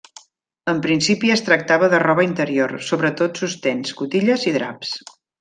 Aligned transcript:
En 0.71 0.77
principi 0.85 1.29
es 1.33 1.43
tractava 1.49 1.89
de 1.91 1.99
roba 2.05 2.25
interior, 2.29 2.73
sobretot 2.87 3.43
sostens, 3.43 3.93
cotilles 4.01 4.49
i 4.53 4.57
draps. 4.59 4.97